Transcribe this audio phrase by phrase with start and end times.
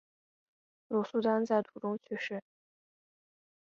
[0.87, 2.43] 鲁速丹在途中逝世。